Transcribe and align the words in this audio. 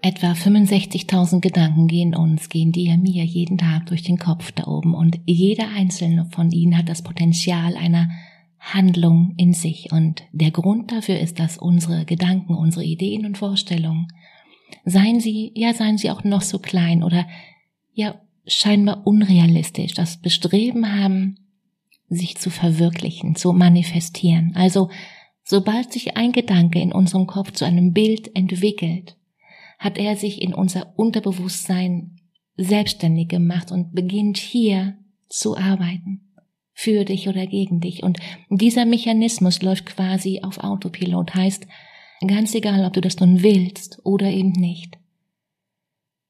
Etwa 0.00 0.32
65.000 0.32 1.40
Gedanken 1.40 1.88
gehen 1.88 2.14
uns, 2.14 2.48
gehen 2.48 2.70
dir, 2.70 2.96
mir 2.96 3.24
jeden 3.24 3.58
Tag 3.58 3.86
durch 3.86 4.02
den 4.02 4.18
Kopf 4.18 4.52
da 4.52 4.68
oben 4.68 4.94
und 4.94 5.18
jeder 5.26 5.68
einzelne 5.70 6.26
von 6.30 6.52
ihnen 6.52 6.78
hat 6.78 6.88
das 6.88 7.02
Potenzial 7.02 7.76
einer 7.76 8.08
Handlung 8.60 9.34
in 9.36 9.54
sich 9.54 9.90
und 9.90 10.22
der 10.32 10.52
Grund 10.52 10.92
dafür 10.92 11.18
ist, 11.18 11.40
dass 11.40 11.58
unsere 11.58 12.04
Gedanken, 12.04 12.54
unsere 12.54 12.84
Ideen 12.84 13.26
und 13.26 13.38
Vorstellungen, 13.38 14.08
seien 14.84 15.18
sie, 15.18 15.52
ja, 15.54 15.74
seien 15.74 15.98
sie 15.98 16.10
auch 16.10 16.22
noch 16.22 16.42
so 16.42 16.60
klein 16.60 17.02
oder 17.02 17.26
ja, 17.92 18.20
scheinbar 18.46 19.04
unrealistisch, 19.04 19.94
das 19.94 20.18
Bestreben 20.18 20.92
haben, 20.92 21.38
sich 22.08 22.36
zu 22.36 22.50
verwirklichen, 22.50 23.34
zu 23.34 23.52
manifestieren. 23.52 24.52
Also, 24.54 24.90
sobald 25.44 25.92
sich 25.92 26.16
ein 26.16 26.32
Gedanke 26.32 26.80
in 26.80 26.92
unserem 26.92 27.26
Kopf 27.26 27.52
zu 27.52 27.64
einem 27.64 27.92
Bild 27.92 28.34
entwickelt, 28.36 29.16
hat 29.78 29.96
er 29.96 30.16
sich 30.16 30.42
in 30.42 30.54
unser 30.54 30.98
Unterbewusstsein 30.98 32.16
selbstständig 32.56 33.28
gemacht 33.28 33.70
und 33.70 33.94
beginnt 33.94 34.36
hier 34.36 34.98
zu 35.28 35.56
arbeiten. 35.56 36.24
Für 36.72 37.04
dich 37.04 37.28
oder 37.28 37.46
gegen 37.46 37.80
dich. 37.80 38.04
Und 38.04 38.18
dieser 38.50 38.84
Mechanismus 38.84 39.62
läuft 39.62 39.86
quasi 39.86 40.42
auf 40.42 40.58
Autopilot, 40.58 41.34
heißt, 41.34 41.66
ganz 42.26 42.54
egal, 42.54 42.84
ob 42.84 42.92
du 42.92 43.00
das 43.00 43.18
nun 43.18 43.42
willst 43.42 44.00
oder 44.04 44.26
eben 44.26 44.52
nicht. 44.52 44.96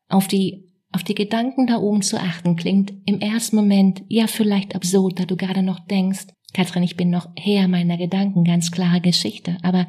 Auf 0.09 0.27
die, 0.27 0.73
auf 0.91 1.05
die 1.05 1.15
Gedanken 1.15 1.67
da 1.67 1.77
oben 1.77 2.01
zu 2.01 2.19
achten, 2.19 2.57
klingt 2.57 2.95
im 3.05 3.21
ersten 3.21 3.57
Moment 3.57 4.03
ja 4.09 4.27
vielleicht 4.27 4.75
absurd, 4.75 5.21
da 5.21 5.27
du 5.27 5.37
gerade 5.37 5.63
noch 5.63 5.81
denkst, 5.81 6.29
Katrin, 6.55 6.83
ich 6.83 6.97
bin 6.97 7.11
noch 7.11 7.29
Herr 7.37 7.69
meiner 7.69 7.99
Gedanken, 7.99 8.45
ganz 8.45 8.71
klare 8.71 9.03
Geschichte, 9.03 9.59
aber 9.63 9.87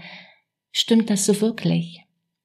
stimmt 0.71 1.09
das 1.09 1.25
so 1.25 1.39
wirklich? 1.39 2.01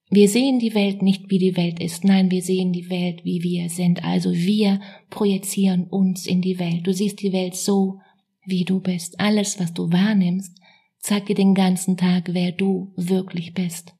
Wir 0.09 0.29
sehen 0.29 0.59
die 0.59 0.75
Welt 0.75 1.01
nicht, 1.01 1.29
wie 1.29 1.39
die 1.39 1.57
Welt 1.57 1.79
ist. 1.79 2.03
Nein, 2.03 2.29
wir 2.29 2.41
sehen 2.41 2.71
die 2.71 2.89
Welt, 2.89 3.25
wie 3.25 3.41
wir 3.41 3.69
sind. 3.69 4.03
Also 4.03 4.33
wir 4.33 4.79
projizieren 5.09 5.85
uns 5.85 6.27
in 6.27 6.41
die 6.41 6.59
Welt. 6.59 6.85
Du 6.85 6.93
siehst 6.93 7.21
die 7.21 7.33
Welt 7.33 7.55
so, 7.55 7.99
wie 8.45 8.65
du 8.65 8.79
bist. 8.79 9.19
Alles, 9.19 9.59
was 9.59 9.73
du 9.73 9.91
wahrnimmst, 9.91 10.55
zeigt 10.99 11.29
dir 11.29 11.35
den 11.35 11.55
ganzen 11.55 11.97
Tag, 11.97 12.29
wer 12.33 12.51
du 12.51 12.93
wirklich 12.95 13.53
bist. 13.53 13.95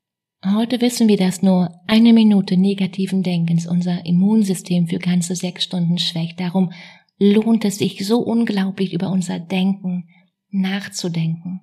Heute 0.46 0.80
wissen 0.80 1.08
wir, 1.08 1.18
dass 1.18 1.42
nur 1.42 1.72
eine 1.88 2.14
Minute 2.14 2.56
negativen 2.56 3.24
Denkens 3.24 3.66
unser 3.66 4.06
Immunsystem 4.06 4.88
für 4.88 5.00
ganze 5.00 5.36
sechs 5.36 5.64
Stunden 5.64 5.98
schwächt. 5.98 6.40
Darum 6.40 6.72
lohnt 7.18 7.66
es 7.66 7.80
sich 7.80 8.06
so 8.06 8.20
unglaublich 8.20 8.94
über 8.94 9.10
unser 9.10 9.40
Denken 9.40 10.08
nachzudenken. 10.52 11.62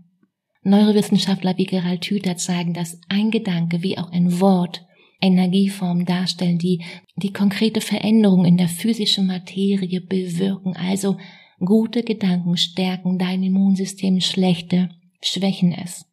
Neurowissenschaftler 0.62 1.56
wie 1.58 1.66
Gerald 1.66 2.04
Hüther 2.04 2.36
zeigen, 2.36 2.72
dass 2.72 3.00
ein 3.08 3.30
Gedanke 3.30 3.82
wie 3.82 3.98
auch 3.98 4.10
ein 4.12 4.40
Wort 4.40 4.84
Energieformen 5.20 6.04
darstellen, 6.04 6.58
die 6.58 6.82
die 7.16 7.32
konkrete 7.32 7.80
Veränderung 7.80 8.44
in 8.44 8.56
der 8.56 8.68
physischen 8.68 9.26
Materie 9.26 10.00
bewirken. 10.00 10.76
Also 10.76 11.16
gute 11.60 12.02
Gedanken 12.02 12.56
stärken 12.56 13.18
dein 13.18 13.42
Immunsystem, 13.42 14.20
schlechte 14.20 14.90
schwächen 15.22 15.72
es. 15.72 16.06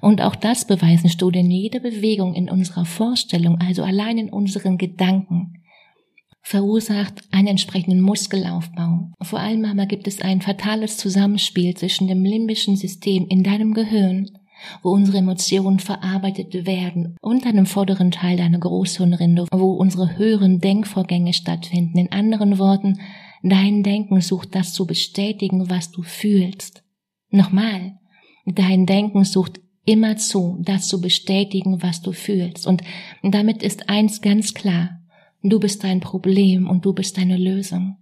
Und 0.00 0.22
auch 0.22 0.34
das 0.34 0.66
beweisen 0.66 1.08
Studien. 1.08 1.50
Jede 1.50 1.80
Bewegung 1.80 2.34
in 2.34 2.50
unserer 2.50 2.84
Vorstellung, 2.84 3.58
also 3.60 3.82
allein 3.82 4.18
in 4.18 4.30
unseren 4.30 4.76
Gedanken, 4.76 5.62
verursacht 6.48 7.24
einen 7.30 7.48
entsprechenden 7.48 8.00
Muskelaufbau. 8.00 9.10
Vor 9.20 9.38
allem 9.38 9.66
aber 9.66 9.84
gibt 9.84 10.08
es 10.08 10.22
ein 10.22 10.40
fatales 10.40 10.96
Zusammenspiel 10.96 11.76
zwischen 11.76 12.08
dem 12.08 12.24
limbischen 12.24 12.74
System 12.74 13.26
in 13.28 13.42
deinem 13.42 13.74
Gehirn, 13.74 14.30
wo 14.82 14.88
unsere 14.88 15.18
Emotionen 15.18 15.78
verarbeitet 15.78 16.64
werden, 16.64 17.16
und 17.20 17.44
einem 17.44 17.66
vorderen 17.66 18.12
Teil 18.12 18.38
deiner 18.38 18.58
Großhirnrinde, 18.60 19.46
wo 19.52 19.72
unsere 19.74 20.16
höheren 20.16 20.58
Denkvorgänge 20.58 21.34
stattfinden. 21.34 21.98
In 21.98 22.12
anderen 22.12 22.58
Worten, 22.58 22.98
dein 23.42 23.82
Denken 23.82 24.22
sucht 24.22 24.54
das 24.54 24.72
zu 24.72 24.86
bestätigen, 24.86 25.68
was 25.68 25.90
du 25.90 26.02
fühlst. 26.02 26.82
Nochmal, 27.28 27.98
dein 28.46 28.86
Denken 28.86 29.24
sucht 29.24 29.60
immer 29.84 30.16
zu, 30.16 30.56
das 30.62 30.88
zu 30.88 31.02
bestätigen, 31.02 31.82
was 31.82 32.00
du 32.00 32.12
fühlst. 32.12 32.66
Und 32.66 32.82
damit 33.22 33.62
ist 33.62 33.90
eins 33.90 34.22
ganz 34.22 34.54
klar. 34.54 34.97
Du 35.42 35.60
bist 35.60 35.84
dein 35.84 36.00
Problem 36.00 36.68
und 36.68 36.84
du 36.84 36.92
bist 36.92 37.16
deine 37.16 37.36
Lösung. 37.36 37.96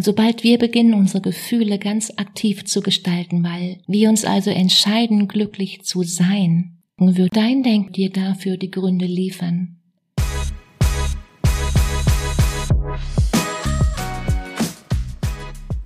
Sobald 0.00 0.42
wir 0.42 0.58
beginnen, 0.58 0.94
unsere 0.94 1.20
Gefühle 1.20 1.78
ganz 1.78 2.12
aktiv 2.16 2.64
zu 2.64 2.80
gestalten, 2.80 3.44
weil 3.44 3.82
wir 3.86 4.08
uns 4.08 4.24
also 4.24 4.50
entscheiden, 4.50 5.28
glücklich 5.28 5.84
zu 5.84 6.02
sein, 6.02 6.82
wird 6.98 7.36
dein 7.36 7.62
Denken 7.62 7.92
dir 7.92 8.10
dafür 8.10 8.56
die 8.56 8.72
Gründe 8.72 9.06
liefern. 9.06 9.76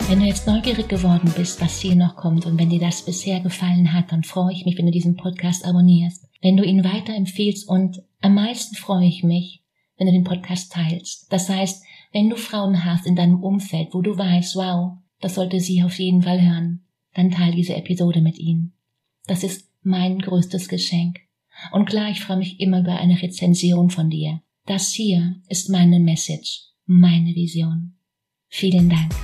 Wenn 0.08 0.20
du 0.20 0.26
jetzt 0.26 0.46
neugierig 0.46 0.88
geworden 0.88 1.30
bist, 1.36 1.60
was 1.60 1.78
hier 1.78 1.94
noch 1.94 2.16
kommt 2.16 2.46
und 2.46 2.58
wenn 2.58 2.70
dir 2.70 2.80
das 2.80 3.04
bisher 3.04 3.40
gefallen 3.40 3.92
hat, 3.92 4.10
dann 4.12 4.24
freue 4.24 4.54
ich 4.54 4.64
mich, 4.64 4.78
wenn 4.78 4.86
du 4.86 4.92
diesen 4.92 5.16
Podcast 5.16 5.66
abonnierst, 5.66 6.26
wenn 6.40 6.56
du 6.56 6.64
ihn 6.64 6.82
weiterempfiehlst 6.82 7.68
und 7.68 8.02
am 8.22 8.34
meisten 8.34 8.76
freue 8.76 9.06
ich 9.06 9.22
mich, 9.22 9.60
wenn 10.00 10.06
du 10.06 10.12
den 10.14 10.24
Podcast 10.24 10.72
teilst. 10.72 11.30
Das 11.30 11.50
heißt, 11.50 11.84
wenn 12.10 12.30
du 12.30 12.36
Frauen 12.36 12.86
hast 12.86 13.06
in 13.06 13.16
deinem 13.16 13.42
Umfeld, 13.42 13.88
wo 13.92 14.00
du 14.00 14.16
weißt, 14.16 14.56
wow, 14.56 14.96
das 15.20 15.34
sollte 15.34 15.60
sie 15.60 15.82
auf 15.82 15.98
jeden 15.98 16.22
Fall 16.22 16.40
hören, 16.40 16.80
dann 17.12 17.30
teile 17.30 17.54
diese 17.54 17.76
Episode 17.76 18.22
mit 18.22 18.38
ihnen. 18.38 18.72
Das 19.26 19.44
ist 19.44 19.68
mein 19.82 20.18
größtes 20.18 20.68
Geschenk. 20.68 21.18
Und 21.70 21.84
klar, 21.84 22.10
ich 22.10 22.20
freue 22.20 22.38
mich 22.38 22.60
immer 22.60 22.80
über 22.80 22.98
eine 22.98 23.20
Rezension 23.20 23.90
von 23.90 24.08
dir. 24.08 24.40
Das 24.64 24.90
hier 24.90 25.36
ist 25.48 25.68
meine 25.68 26.00
Message, 26.00 26.62
meine 26.86 27.34
Vision. 27.34 27.92
Vielen 28.48 28.88
Dank. 28.88 29.14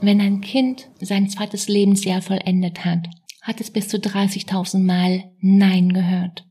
Wenn 0.00 0.20
ein 0.20 0.40
Kind 0.40 0.88
sein 1.00 1.30
zweites 1.30 1.68
Lebensjahr 1.68 2.20
vollendet 2.20 2.84
hat, 2.84 3.08
hat 3.46 3.60
es 3.60 3.70
bis 3.70 3.88
zu 3.88 3.98
30.000 3.98 4.80
Mal 4.80 5.24
Nein 5.40 5.92
gehört. 5.92 6.44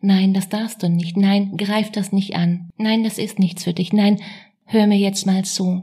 Nein, 0.00 0.32
das 0.32 0.48
darfst 0.48 0.82
du 0.82 0.88
nicht. 0.88 1.16
Nein, 1.16 1.56
greif 1.56 1.90
das 1.90 2.12
nicht 2.12 2.36
an. 2.36 2.70
Nein, 2.78 3.02
das 3.02 3.18
ist 3.18 3.38
nichts 3.40 3.64
für 3.64 3.72
dich. 3.72 3.92
Nein, 3.92 4.20
hör 4.64 4.86
mir 4.86 4.98
jetzt 4.98 5.26
mal 5.26 5.44
zu. 5.44 5.82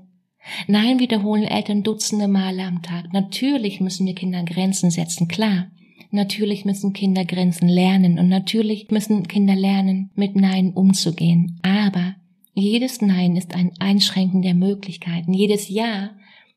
Nein, 0.68 1.00
wiederholen 1.00 1.44
Eltern 1.44 1.84
Dutzende 1.84 2.28
Male 2.28 2.64
am 2.64 2.82
Tag. 2.82 3.12
Natürlich 3.12 3.82
müssen 3.82 4.06
wir 4.06 4.16
Kindern 4.16 4.46
Grenzen 4.46 4.90
setzen, 4.90 5.28
klar. 5.28 5.68
Natürlich 6.12 6.64
müssen 6.64 6.94
Kinder 6.94 7.26
Grenzen 7.26 7.68
lernen 7.68 8.20
und 8.20 8.30
natürlich 8.30 8.90
müssen 8.90 9.28
Kinder 9.28 9.56
lernen, 9.56 10.12
mit 10.16 10.36
Nein 10.36 10.72
umzugehen. 10.74 11.60
Aber 11.64 12.16
jedes 12.54 13.02
Nein 13.02 13.36
ist 13.36 13.56
ein 13.56 13.72
Einschränken 13.80 14.42
der 14.42 14.54
Möglichkeiten. 14.54 15.34
Jedes 15.34 15.70
Ja 15.70 16.12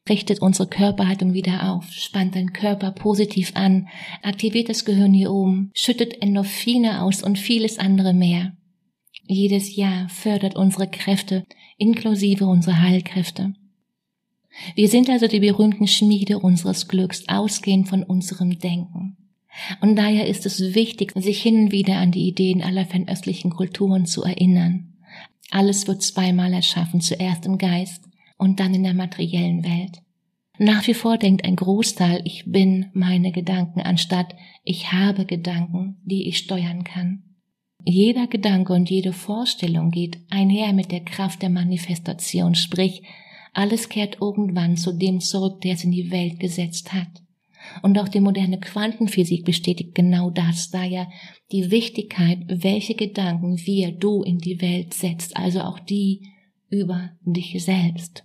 richtet 0.08 0.40
unsere 0.40 0.68
Körperhaltung 0.68 1.32
wieder 1.32 1.72
auf, 1.72 1.90
spannt 1.90 2.34
den 2.34 2.52
Körper 2.52 2.92
positiv 2.92 3.52
an, 3.54 3.88
aktiviert 4.22 4.68
das 4.68 4.84
Gehirn 4.84 5.12
hier 5.12 5.32
oben, 5.32 5.70
schüttet 5.74 6.22
Endorphine 6.22 7.02
aus 7.02 7.22
und 7.22 7.38
vieles 7.38 7.78
andere 7.78 8.12
mehr. 8.12 8.56
Jedes 9.28 9.74
Jahr 9.74 10.08
fördert 10.08 10.56
unsere 10.56 10.88
Kräfte, 10.88 11.44
inklusive 11.78 12.46
unsere 12.46 12.80
Heilkräfte. 12.80 13.54
Wir 14.74 14.88
sind 14.88 15.10
also 15.10 15.26
die 15.26 15.40
berühmten 15.40 15.86
Schmiede 15.86 16.38
unseres 16.38 16.88
Glücks, 16.88 17.24
ausgehend 17.28 17.88
von 17.88 18.02
unserem 18.02 18.58
Denken. 18.58 19.16
Und 19.80 19.96
daher 19.96 20.26
ist 20.26 20.46
es 20.46 20.74
wichtig, 20.74 21.12
sich 21.16 21.42
hin 21.42 21.64
und 21.64 21.72
wieder 21.72 21.96
an 21.96 22.12
die 22.12 22.28
Ideen 22.28 22.62
aller 22.62 22.84
fernöstlichen 22.84 23.50
Kulturen 23.50 24.06
zu 24.06 24.22
erinnern. 24.22 24.94
Alles 25.50 25.86
wird 25.86 26.02
zweimal 26.02 26.52
erschaffen, 26.52 27.00
zuerst 27.00 27.46
im 27.46 27.58
Geist 27.58 28.02
und 28.36 28.60
dann 28.60 28.74
in 28.74 28.82
der 28.82 28.94
materiellen 28.94 29.64
Welt. 29.64 30.02
Nach 30.58 30.86
wie 30.86 30.94
vor 30.94 31.18
denkt 31.18 31.44
ein 31.44 31.56
Großteil, 31.56 32.22
ich 32.24 32.44
bin 32.46 32.86
meine 32.94 33.30
Gedanken, 33.30 33.80
anstatt 33.80 34.34
ich 34.64 34.92
habe 34.92 35.26
Gedanken, 35.26 35.98
die 36.04 36.28
ich 36.28 36.38
steuern 36.38 36.82
kann. 36.82 37.22
Jeder 37.84 38.26
Gedanke 38.26 38.72
und 38.72 38.90
jede 38.90 39.12
Vorstellung 39.12 39.90
geht 39.90 40.18
einher 40.30 40.72
mit 40.72 40.90
der 40.90 41.04
Kraft 41.04 41.42
der 41.42 41.50
Manifestation, 41.50 42.54
sprich, 42.54 43.02
alles 43.52 43.88
kehrt 43.88 44.18
irgendwann 44.20 44.76
zu 44.76 44.92
dem 44.92 45.20
zurück, 45.20 45.60
der 45.60 45.74
es 45.74 45.84
in 45.84 45.92
die 45.92 46.10
Welt 46.10 46.40
gesetzt 46.40 46.92
hat. 46.92 47.08
Und 47.82 47.98
auch 47.98 48.08
die 48.08 48.20
moderne 48.20 48.58
Quantenphysik 48.58 49.44
bestätigt 49.44 49.94
genau 49.94 50.30
das, 50.30 50.70
da 50.70 50.84
ja 50.84 51.08
die 51.52 51.70
Wichtigkeit, 51.70 52.38
welche 52.48 52.94
Gedanken 52.94 53.58
wir, 53.64 53.92
du 53.92 54.22
in 54.22 54.38
die 54.38 54.60
Welt 54.60 54.94
setzt, 54.94 55.36
also 55.36 55.60
auch 55.60 55.78
die 55.78 56.28
über 56.70 57.10
dich 57.24 57.62
selbst. 57.64 58.24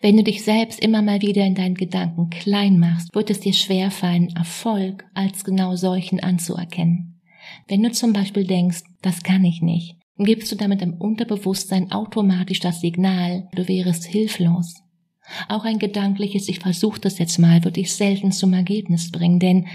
Wenn 0.00 0.16
du 0.16 0.22
dich 0.22 0.42
selbst 0.42 0.80
immer 0.80 1.02
mal 1.02 1.20
wieder 1.22 1.44
in 1.44 1.54
deinen 1.54 1.74
Gedanken 1.74 2.30
klein 2.30 2.78
machst, 2.78 3.14
wird 3.14 3.30
es 3.30 3.40
dir 3.40 3.52
schwerfallen, 3.52 4.34
Erfolg 4.34 5.04
als 5.14 5.44
genau 5.44 5.76
solchen 5.76 6.20
anzuerkennen. 6.20 7.20
Wenn 7.66 7.82
du 7.82 7.92
zum 7.92 8.12
Beispiel 8.12 8.44
denkst, 8.44 8.82
das 9.02 9.22
kann 9.22 9.44
ich 9.44 9.62
nicht, 9.62 9.96
gibst 10.18 10.50
du 10.50 10.56
damit 10.56 10.82
im 10.82 10.94
Unterbewusstsein 10.94 11.92
automatisch 11.92 12.60
das 12.60 12.80
Signal, 12.80 13.48
du 13.54 13.68
wärest 13.68 14.04
hilflos. 14.04 14.82
Auch 15.48 15.64
ein 15.64 15.78
gedankliches 15.78 16.48
Ich 16.48 16.60
versuche 16.60 17.00
das 17.00 17.18
jetzt 17.18 17.38
mal 17.38 17.62
wird 17.64 17.76
dich 17.76 17.92
selten 17.92 18.32
zum 18.32 18.54
Ergebnis 18.54 19.10
bringen, 19.10 19.38
denn, 19.38 19.66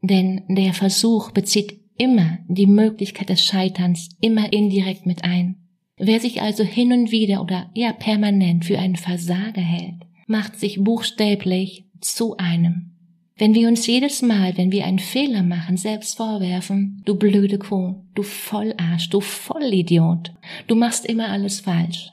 denn 0.00 0.42
der 0.48 0.72
Versuch 0.72 1.32
bezieht 1.32 1.80
immer 1.96 2.38
die 2.48 2.66
Möglichkeit 2.66 3.28
des 3.28 3.44
Scheiterns 3.44 4.08
immer 4.20 4.52
indirekt 4.52 5.06
mit 5.06 5.24
ein. 5.24 5.56
Wer 6.02 6.18
sich 6.18 6.40
also 6.40 6.64
hin 6.64 6.92
und 6.94 7.10
wieder 7.10 7.42
oder 7.42 7.70
eher 7.74 7.92
permanent 7.92 8.64
für 8.64 8.78
einen 8.78 8.96
Versager 8.96 9.60
hält, 9.60 10.06
macht 10.26 10.58
sich 10.58 10.82
buchstäblich 10.82 11.84
zu 12.00 12.38
einem. 12.38 12.92
Wenn 13.36 13.54
wir 13.54 13.68
uns 13.68 13.86
jedes 13.86 14.22
Mal, 14.22 14.56
wenn 14.56 14.72
wir 14.72 14.86
einen 14.86 14.98
Fehler 14.98 15.42
machen, 15.42 15.76
selbst 15.76 16.16
vorwerfen, 16.16 17.02
du 17.04 17.16
blöde 17.16 17.58
Kuh, 17.58 17.96
du 18.14 18.22
Vollarsch, 18.22 19.10
du 19.10 19.20
Vollidiot, 19.20 20.32
du 20.68 20.74
machst 20.74 21.04
immer 21.04 21.28
alles 21.28 21.60
falsch, 21.60 22.12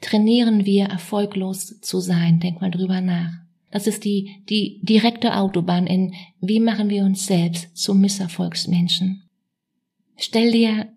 trainieren 0.00 0.66
wir 0.66 0.86
erfolglos 0.86 1.80
zu 1.80 2.00
sein. 2.00 2.40
Denk 2.40 2.60
mal 2.60 2.72
drüber 2.72 3.00
nach. 3.00 3.32
Das 3.70 3.86
ist 3.86 4.04
die, 4.04 4.42
die 4.48 4.80
direkte 4.82 5.36
Autobahn 5.36 5.86
in, 5.86 6.14
wie 6.40 6.58
machen 6.58 6.90
wir 6.90 7.04
uns 7.04 7.26
selbst 7.26 7.76
zu 7.76 7.94
Misserfolgsmenschen. 7.94 9.22
Stell 10.16 10.50
dir 10.50 10.88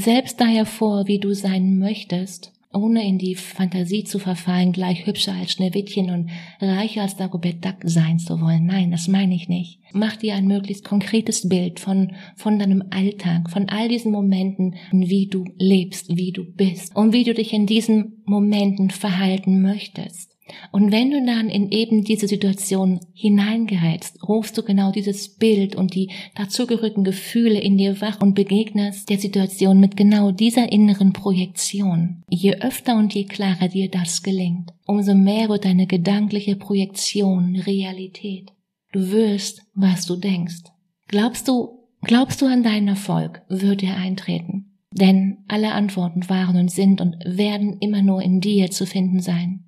selbst 0.00 0.40
daher 0.40 0.66
vor, 0.66 1.06
wie 1.06 1.18
du 1.18 1.34
sein 1.34 1.78
möchtest, 1.78 2.52
ohne 2.72 3.06
in 3.06 3.18
die 3.18 3.34
Fantasie 3.34 4.04
zu 4.04 4.18
verfallen, 4.18 4.72
gleich 4.72 5.06
hübscher 5.06 5.32
als 5.32 5.52
Schneewittchen 5.52 6.10
und 6.10 6.30
reicher 6.60 7.02
als 7.02 7.16
Dagobert 7.16 7.64
Duck 7.64 7.76
sein 7.84 8.18
zu 8.18 8.40
wollen. 8.40 8.66
Nein, 8.66 8.90
das 8.90 9.08
meine 9.08 9.34
ich 9.34 9.48
nicht. 9.48 9.80
Mach 9.92 10.16
dir 10.16 10.34
ein 10.34 10.46
möglichst 10.46 10.84
konkretes 10.84 11.48
Bild 11.48 11.80
von, 11.80 12.12
von 12.36 12.58
deinem 12.58 12.84
Alltag, 12.90 13.50
von 13.50 13.68
all 13.68 13.88
diesen 13.88 14.12
Momenten, 14.12 14.76
wie 14.92 15.28
du 15.28 15.44
lebst, 15.56 16.14
wie 16.14 16.32
du 16.32 16.44
bist 16.44 16.94
und 16.94 17.12
wie 17.12 17.24
du 17.24 17.32
dich 17.32 17.52
in 17.52 17.66
diesen 17.66 18.22
Momenten 18.26 18.90
verhalten 18.90 19.62
möchtest. 19.62 20.37
Und 20.72 20.92
wenn 20.92 21.10
du 21.10 21.24
dann 21.24 21.48
in 21.48 21.70
eben 21.70 22.04
diese 22.04 22.28
Situation 22.28 23.00
hineingerätst, 23.14 24.22
rufst 24.26 24.56
du 24.56 24.62
genau 24.62 24.92
dieses 24.92 25.36
Bild 25.36 25.76
und 25.76 25.94
die 25.94 26.10
dazugehörigen 26.34 27.04
Gefühle 27.04 27.60
in 27.60 27.78
dir 27.78 28.00
wach 28.00 28.20
und 28.20 28.34
begegnest 28.34 29.08
der 29.08 29.18
Situation 29.18 29.80
mit 29.80 29.96
genau 29.96 30.30
dieser 30.30 30.70
inneren 30.72 31.12
Projektion. 31.12 32.22
Je 32.28 32.54
öfter 32.54 32.96
und 32.96 33.14
je 33.14 33.24
klarer 33.24 33.68
dir 33.68 33.90
das 33.90 34.22
gelingt, 34.22 34.72
umso 34.86 35.14
mehr 35.14 35.48
wird 35.48 35.64
deine 35.64 35.86
gedankliche 35.86 36.56
Projektion 36.56 37.56
Realität. 37.56 38.52
Du 38.92 39.10
wirst, 39.10 39.62
was 39.74 40.06
du 40.06 40.16
denkst. 40.16 40.64
Glaubst 41.08 41.48
du, 41.48 41.80
glaubst 42.02 42.40
du 42.40 42.46
an 42.46 42.62
deinen 42.62 42.88
Erfolg, 42.88 43.42
wird 43.48 43.82
er 43.82 43.96
eintreten. 43.96 44.68
Denn 44.90 45.38
alle 45.48 45.72
Antworten 45.72 46.28
waren 46.28 46.56
und 46.56 46.70
sind 46.70 47.00
und 47.00 47.16
werden 47.24 47.76
immer 47.80 48.02
nur 48.02 48.22
in 48.22 48.40
dir 48.40 48.70
zu 48.70 48.86
finden 48.86 49.20
sein. 49.20 49.64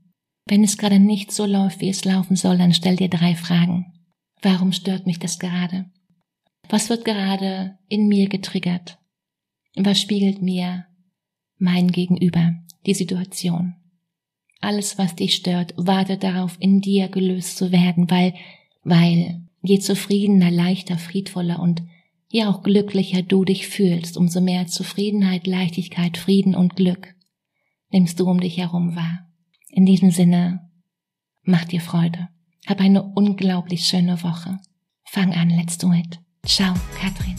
Wenn 0.51 0.65
es 0.65 0.77
gerade 0.77 0.99
nicht 0.99 1.31
so 1.31 1.47
läuft, 1.47 1.81
wie 1.81 1.91
es 1.91 2.05
laufen 2.05 2.35
soll, 2.35 2.59
dann 2.59 2.75
stell 2.75 2.97
dir 2.97 3.09
drei 3.09 3.37
Fragen. 3.37 3.93
Warum 4.43 4.73
stört 4.73 5.07
mich 5.07 5.21
das 5.21 5.39
gerade? 5.39 5.87
Was 6.69 6.91
wird 6.91 7.05
gerade 7.05 7.79
in 7.89 8.09
mir 8.09 8.29
getriggert? 8.29 8.99
Was 9.77 10.01
spiegelt 10.01 10.43
mir 10.43 10.87
mein 11.59 11.93
Gegenüber, 11.93 12.57
die 12.85 12.95
Situation? 12.95 13.77
Alles, 14.61 14.99
was 14.99 15.15
dich 15.15 15.37
stört, 15.37 15.73
wartet 15.77 16.25
darauf, 16.25 16.57
in 16.59 16.81
dir 16.81 17.07
gelöst 17.07 17.57
zu 17.57 17.71
werden, 17.71 18.11
weil, 18.11 18.35
weil 18.83 19.47
je 19.63 19.79
zufriedener, 19.79 20.51
leichter, 20.51 20.99
friedvoller 20.99 21.61
und 21.61 21.85
ja 22.29 22.51
auch 22.51 22.65
glücklicher 22.65 23.23
du 23.23 23.45
dich 23.45 23.69
fühlst, 23.69 24.17
umso 24.17 24.41
mehr 24.41 24.67
Zufriedenheit, 24.67 25.47
Leichtigkeit, 25.47 26.19
Frieden 26.19 26.57
und 26.57 26.75
Glück 26.75 27.15
nimmst 27.93 28.19
du 28.19 28.29
um 28.29 28.41
dich 28.41 28.59
herum 28.59 28.97
wahr. 28.97 29.30
In 29.73 29.87
diesem 29.87 30.11
Sinne, 30.11 30.69
mach 31.43 31.65
dir 31.65 31.81
Freude. 31.81 32.29
Hab 32.67 32.81
eine 32.81 33.03
unglaublich 33.03 33.87
schöne 33.87 34.23
Woche. 34.23 34.59
Fang 35.05 35.33
an, 35.33 35.51
let's 35.51 35.79
do 35.79 35.93
it. 35.93 36.21
Ciao, 36.45 36.75
Katrin. 37.01 37.37